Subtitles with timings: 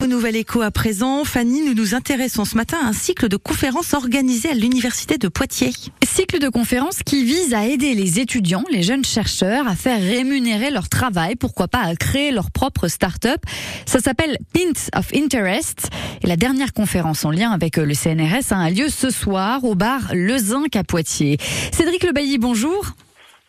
[0.00, 3.36] Au Nouvel Écho à présent, Fanny, nous nous intéressons ce matin à un cycle de
[3.36, 5.72] conférences organisé à l'Université de Poitiers.
[6.06, 10.70] Cycle de conférences qui vise à aider les étudiants, les jeunes chercheurs à faire rémunérer
[10.70, 13.42] leur travail, pourquoi pas à créer leur propre start-up.
[13.86, 15.88] Ça s'appelle Pint of Interest.
[16.22, 20.12] Et la dernière conférence en lien avec le CNRS a lieu ce soir au bar
[20.12, 21.38] Le Zinc à Poitiers.
[21.72, 22.94] Cédric Lebailly, bonjour.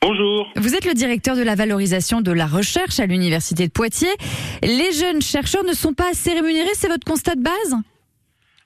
[0.01, 0.49] Bonjour.
[0.55, 4.15] Vous êtes le directeur de la valorisation de la recherche à l'Université de Poitiers.
[4.63, 7.75] Les jeunes chercheurs ne sont pas assez rémunérés, c'est votre constat de base?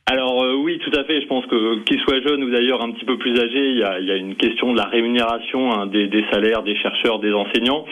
[0.05, 1.21] Alors euh, oui, tout à fait.
[1.21, 3.83] Je pense que qu'ils soient jeunes ou d'ailleurs un petit peu plus âgés, il y
[3.83, 7.19] a, il y a une question de la rémunération hein, des, des, salaires des chercheurs,
[7.19, 7.85] des enseignants,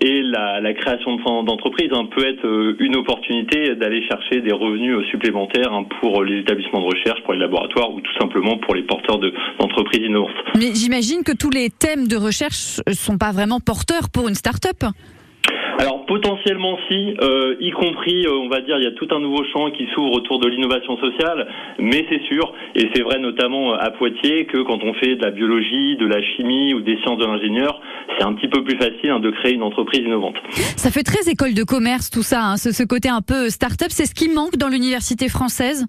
[0.00, 5.04] et la, création d'entreprises hein, peut être euh, une opportunité d'aller chercher des revenus euh,
[5.10, 8.82] supplémentaires hein, pour les établissements de recherche, pour les laboratoires ou tout simplement pour les
[8.82, 10.30] porteurs d'entreprises innovantes.
[10.56, 14.84] Mais j'imagine que tous les thèmes de recherche sont pas vraiment porteurs pour une start-up.
[15.78, 19.20] Alors potentiellement si, euh, y compris, euh, on va dire, il y a tout un
[19.20, 23.74] nouveau champ qui s'ouvre autour de l'innovation sociale, mais c'est sûr, et c'est vrai notamment
[23.74, 27.18] à Poitiers, que quand on fait de la biologie, de la chimie ou des sciences
[27.18, 27.80] de l'ingénieur,
[28.18, 30.36] c'est un petit peu plus facile hein, de créer une entreprise innovante.
[30.76, 33.88] Ça fait très école de commerce tout ça, hein, ce, ce côté un peu start-up,
[33.90, 35.86] c'est ce qui manque dans l'université française?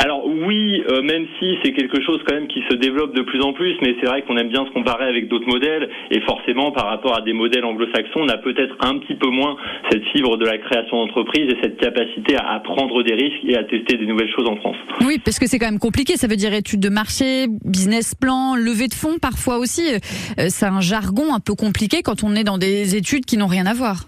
[0.00, 3.42] Alors oui, euh, même si c'est quelque chose quand même qui se développe de plus
[3.42, 6.70] en plus, mais c'est vrai qu'on aime bien se comparer avec d'autres modèles, et forcément
[6.70, 9.56] par rapport à des modèles anglo-saxons, on a peut-être un petit peu moins
[9.90, 13.64] cette fibre de la création d'entreprise et cette capacité à prendre des risques et à
[13.64, 14.76] tester des nouvelles choses en France.
[15.04, 18.54] Oui, parce que c'est quand même compliqué, ça veut dire études de marché, business plan,
[18.54, 19.82] levée de fonds parfois aussi.
[19.94, 23.48] Euh, c'est un jargon un peu compliqué quand on est dans des études qui n'ont
[23.48, 24.04] rien à voir.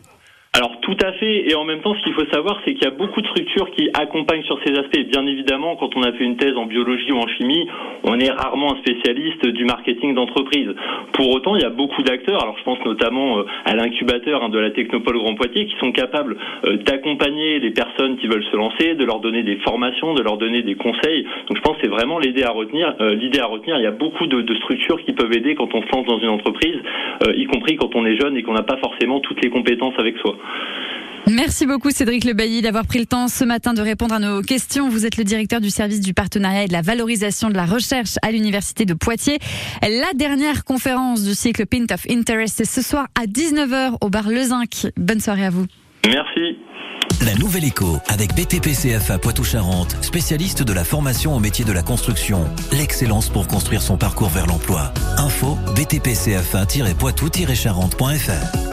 [0.52, 2.86] Alors tout à fait, et en même temps, ce qu'il faut savoir, c'est qu'il y
[2.86, 4.98] a beaucoup de structures qui accompagnent sur ces aspects.
[5.10, 7.68] Bien évidemment, quand on a fait une thèse en biologie ou en chimie,
[8.02, 10.68] on est rarement un spécialiste du marketing d'entreprise.
[11.12, 14.48] Pour autant, il y a beaucoup d'acteurs, alors je pense notamment euh, à l'incubateur hein,
[14.48, 18.56] de la Technopole Grand Poitiers, qui sont capables euh, d'accompagner les personnes qui veulent se
[18.56, 21.22] lancer, de leur donner des formations, de leur donner des conseils.
[21.48, 22.94] Donc je pense que c'est vraiment l'idée à retenir.
[23.00, 25.72] Euh, l'idée à retenir, il y a beaucoup de, de, structures qui peuvent aider quand
[25.72, 26.76] on se lance dans une entreprise,
[27.34, 30.16] y compris quand on est jeune et qu'on n'a pas forcément toutes les compétences avec
[30.18, 30.36] soi.
[31.26, 34.88] Merci beaucoup Cédric Lebailly d'avoir pris le temps ce matin de répondre à nos questions.
[34.88, 38.16] Vous êtes le directeur du service du partenariat et de la valorisation de la recherche
[38.22, 39.38] à l'Université de Poitiers.
[39.82, 44.28] La dernière conférence du cycle Pint of Interest c'est ce soir à 19h au bar
[44.28, 44.88] Le Zinc.
[44.96, 45.66] Bonne soirée à vous.
[46.06, 46.56] Merci.
[47.24, 52.46] La Nouvelle Écho avec BTPCFA Poitou-Charentes, spécialiste de la formation au métier de la construction.
[52.72, 54.94] L'excellence pour construire son parcours vers l'emploi.
[55.18, 58.68] Info btpcfa-poitou-charentes.fr